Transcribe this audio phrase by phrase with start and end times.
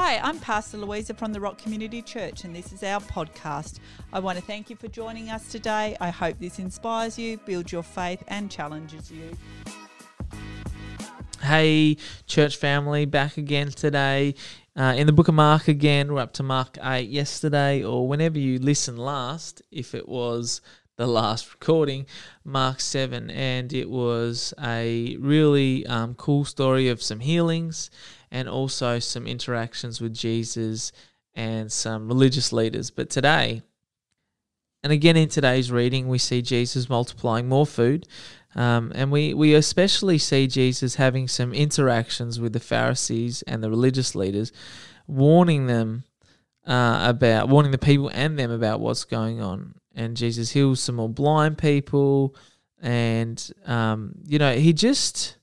[0.00, 3.80] Hi, I'm Pastor Louisa from the Rock Community Church, and this is our podcast.
[4.12, 5.96] I want to thank you for joining us today.
[6.00, 9.36] I hope this inspires you, builds your faith, and challenges you.
[11.42, 11.96] Hey,
[12.28, 14.36] church family, back again today.
[14.76, 18.38] Uh, in the book of Mark again, we're up to Mark 8 yesterday, or whenever
[18.38, 20.60] you listened last, if it was
[20.94, 22.06] the last recording,
[22.44, 23.30] Mark 7.
[23.30, 27.90] And it was a really um, cool story of some healings
[28.30, 30.92] and also some interactions with Jesus
[31.34, 32.90] and some religious leaders.
[32.90, 33.62] But today,
[34.82, 38.06] and again in today's reading, we see Jesus multiplying more food.
[38.54, 43.70] Um, and we, we especially see Jesus having some interactions with the Pharisees and the
[43.70, 44.52] religious leaders,
[45.06, 46.04] warning them
[46.66, 49.74] uh, about, warning the people and them about what's going on.
[49.94, 52.34] And Jesus heals some more blind people.
[52.80, 55.36] And, um, you know, he just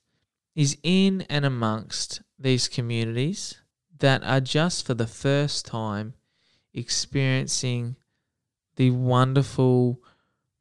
[0.55, 3.61] is in and amongst these communities
[3.99, 6.13] that are just for the first time
[6.73, 7.95] experiencing
[8.75, 10.01] the wonderful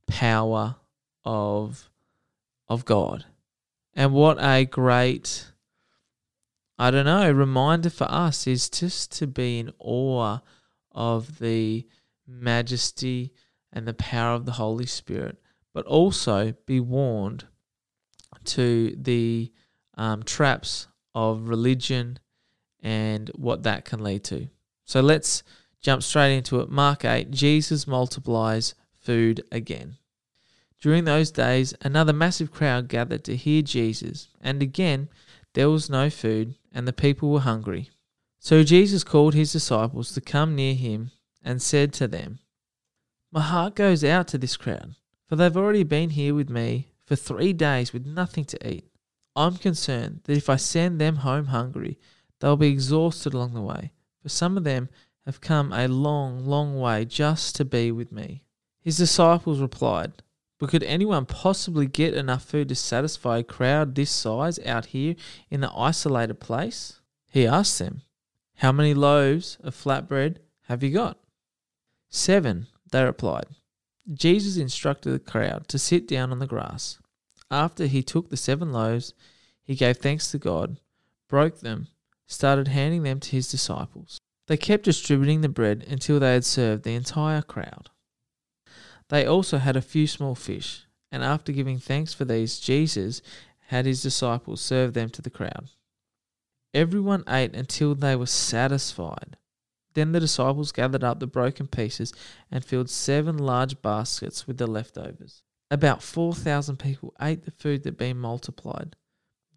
[0.06, 0.76] power
[1.24, 1.90] of
[2.68, 3.24] of God.
[3.94, 5.52] And what a great
[6.76, 10.38] I don't know, reminder for us is just to be in awe
[10.90, 11.86] of the
[12.26, 13.32] majesty
[13.72, 15.38] and the power of the Holy Spirit,
[15.72, 17.44] but also be warned
[18.44, 19.52] to the
[19.96, 22.18] um, traps of religion
[22.82, 24.48] and what that can lead to.
[24.84, 25.42] So let's
[25.80, 26.70] jump straight into it.
[26.70, 29.96] Mark 8 Jesus multiplies food again.
[30.80, 35.08] During those days, another massive crowd gathered to hear Jesus, and again
[35.54, 37.90] there was no food, and the people were hungry.
[38.38, 42.40] So Jesus called his disciples to come near him and said to them,
[43.32, 47.16] My heart goes out to this crowd, for they've already been here with me for
[47.16, 48.84] three days with nothing to eat.
[49.36, 51.98] I'm concerned that if I send them home hungry,
[52.40, 54.88] they'll be exhausted along the way, for some of them
[55.26, 58.42] have come a long, long way just to be with me.
[58.80, 60.12] His disciples replied,
[60.58, 65.16] But could anyone possibly get enough food to satisfy a crowd this size out here
[65.50, 67.00] in the isolated place?
[67.30, 68.02] He asked them,
[68.56, 70.36] How many loaves of flatbread
[70.68, 71.18] have you got?
[72.10, 73.46] Seven, they replied.
[74.12, 76.98] Jesus instructed the crowd to sit down on the grass.
[77.50, 79.14] After he took the seven loaves,
[79.64, 80.78] he gave thanks to God,
[81.28, 81.88] broke them,
[82.26, 84.18] started handing them to his disciples.
[84.46, 87.90] They kept distributing the bread until they had served the entire crowd.
[89.08, 93.22] They also had a few small fish, and after giving thanks for these, Jesus
[93.68, 95.70] had his disciples serve them to the crowd.
[96.74, 99.36] Everyone ate until they were satisfied.
[99.94, 102.12] Then the disciples gathered up the broken pieces
[102.50, 105.42] and filled seven large baskets with the leftovers.
[105.70, 108.96] About 4,000 people ate the food that had been multiplied.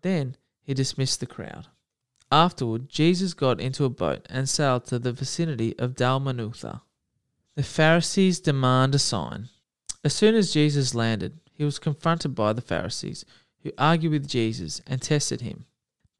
[0.07, 1.67] Then he dismissed the crowd.
[2.31, 6.79] Afterward, Jesus got into a boat and sailed to the vicinity of Dalmanutha.
[7.55, 9.49] The Pharisees demand a sign.
[10.05, 13.25] As soon as Jesus landed, he was confronted by the Pharisees,
[13.63, 15.65] who argued with Jesus and tested him.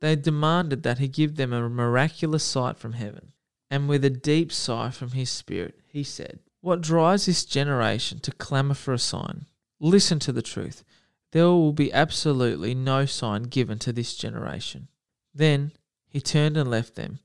[0.02, 3.32] They demanded that he give them a miraculous sight from heaven.
[3.72, 8.34] And with a deep sigh from his spirit, he said, What drives this generation to
[8.34, 9.46] clamour for a sign?
[9.80, 10.84] Listen to the truth.
[11.32, 14.88] There will be absolutely no sign given to this generation.
[15.34, 15.74] Then
[16.08, 17.20] he turned and left them,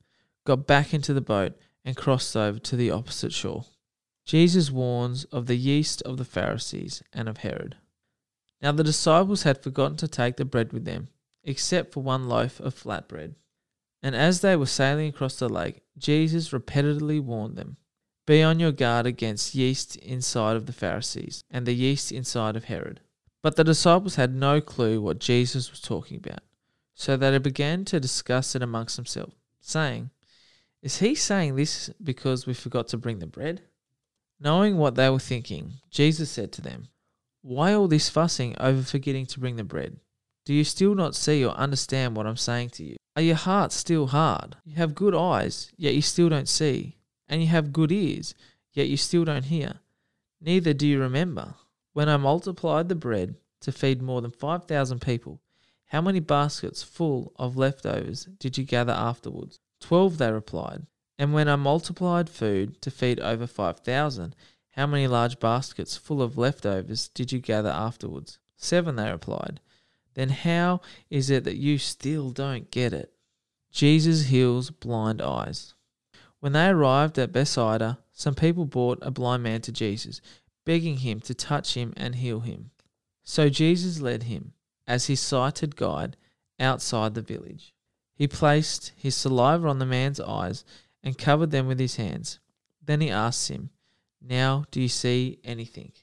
[0.45, 1.53] got back into the boat,
[1.85, 3.65] and crossed over to the opposite shore.
[4.25, 7.75] Jesus warns of the yeast of the Pharisees and of Herod.
[8.61, 11.09] Now the disciples had forgotten to take the bread with them,
[11.43, 13.35] except for one loaf of flat bread.
[14.01, 17.77] And as they were sailing across the lake, Jesus repeatedly warned them
[18.25, 22.65] Be on your guard against yeast inside of the Pharisees and the yeast inside of
[22.65, 23.01] Herod.
[23.43, 26.39] But the disciples had no clue what Jesus was talking about,
[26.95, 30.11] so they began to discuss it amongst themselves, saying,
[30.81, 33.61] Is he saying this because we forgot to bring the bread?
[34.39, 36.87] Knowing what they were thinking, Jesus said to them,
[37.41, 39.97] Why all this fussing over forgetting to bring the bread?
[40.45, 42.95] Do you still not see or understand what I'm saying to you?
[43.17, 44.55] Are your hearts still hard?
[44.63, 46.95] You have good eyes, yet you still don't see,
[47.27, 48.35] and you have good ears,
[48.71, 49.79] yet you still don't hear.
[50.39, 51.55] Neither do you remember.
[51.93, 55.41] When I multiplied the bread to feed more than 5,000 people,
[55.85, 59.59] how many baskets full of leftovers did you gather afterwards?
[59.79, 60.87] Twelve, they replied.
[61.19, 64.35] And when I multiplied food to feed over 5,000,
[64.71, 68.39] how many large baskets full of leftovers did you gather afterwards?
[68.57, 69.59] Seven, they replied.
[70.15, 70.81] Then how
[71.11, 73.13] is it that you still don't get it?
[73.71, 75.75] Jesus heals blind eyes.
[76.39, 80.21] When they arrived at Bethsaida, some people brought a blind man to Jesus
[80.65, 82.71] begging him to touch him and heal him.
[83.23, 84.53] So Jesus led him,
[84.87, 86.17] as his sighted guide,
[86.59, 87.73] outside the village.
[88.15, 90.63] He placed his saliva on the man's eyes
[91.03, 92.39] and covered them with his hands.
[92.85, 93.69] Then he asked him,
[94.21, 95.93] Now do you see anything?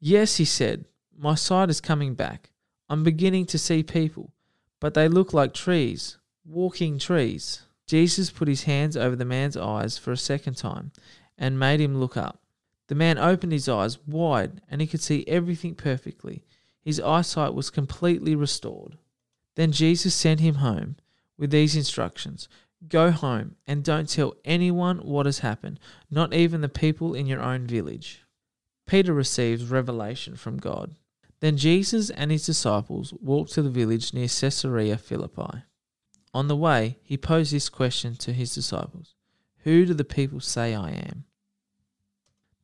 [0.00, 0.86] Yes, he said,
[1.16, 2.50] My sight is coming back.
[2.88, 4.32] I'm beginning to see people,
[4.80, 7.62] but they look like trees, walking trees.
[7.86, 10.92] Jesus put his hands over the man's eyes for a second time
[11.36, 12.40] and made him look up.
[12.88, 16.44] The man opened his eyes wide and he could see everything perfectly.
[16.82, 18.98] His eyesight was completely restored.
[19.54, 20.96] Then Jesus sent him home
[21.36, 22.48] with these instructions
[22.86, 25.80] Go home and don't tell anyone what has happened,
[26.10, 28.22] not even the people in your own village.
[28.86, 30.94] Peter receives revelation from God.
[31.40, 35.64] Then Jesus and his disciples walked to the village near Caesarea Philippi.
[36.32, 39.14] On the way, he posed this question to his disciples
[39.64, 41.24] Who do the people say I am?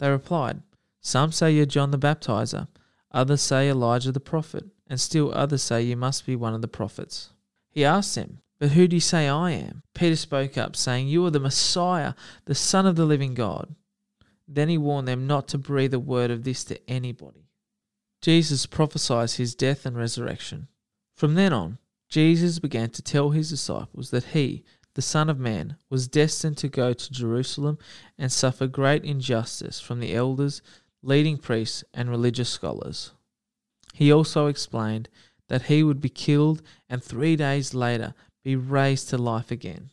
[0.04, 0.60] They replied,
[1.00, 2.68] Some say you're John the Baptizer,
[3.10, 6.68] others say Elijah the prophet, and still others say you must be one of the
[6.68, 7.30] prophets.
[7.70, 9.82] He asked them, But who do you say I am?
[9.94, 12.12] Peter spoke up, saying, You are the Messiah,
[12.44, 13.76] the Son of the living God.
[14.46, 17.48] Then he warned them not to breathe a word of this to anybody.
[18.20, 20.68] Jesus prophesies his death and resurrection.
[21.16, 21.78] From then on,
[22.10, 26.68] Jesus began to tell his disciples that he, the Son of Man, was destined to
[26.68, 27.78] go to Jerusalem
[28.16, 30.62] and suffer great injustice from the elders,
[31.02, 33.12] leading priests, and religious scholars.
[33.92, 35.08] He also explained
[35.48, 39.90] that he would be killed and three days later be raised to life again.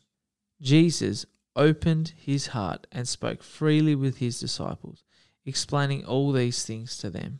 [0.61, 1.25] Jesus
[1.55, 5.03] opened his heart and spoke freely with his disciples,
[5.45, 7.39] explaining all these things to them.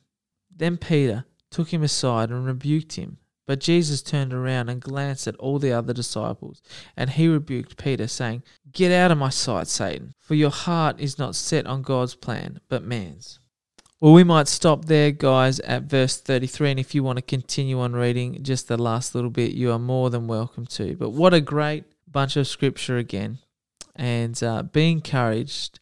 [0.55, 3.17] Then Peter took him aside and rebuked him.
[3.47, 6.61] But Jesus turned around and glanced at all the other disciples,
[6.95, 11.17] and he rebuked Peter, saying, Get out of my sight, Satan, for your heart is
[11.17, 13.39] not set on God's plan, but man's.
[14.01, 16.71] Well, we might stop there, guys, at verse 33.
[16.71, 19.77] And if you want to continue on reading just the last little bit, you are
[19.77, 20.95] more than welcome to.
[20.95, 23.37] But what a great bunch of scripture again.
[23.95, 25.79] And uh, be encouraged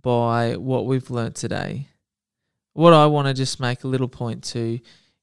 [0.00, 1.88] by what we've learnt today.
[2.72, 4.78] What I want to just make a little point to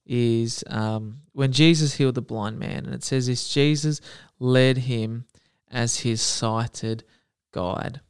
[0.07, 4.01] is um, when Jesus healed the blind man, and it says this Jesus
[4.39, 5.25] led him
[5.69, 7.03] as his sighted
[7.51, 8.01] guide.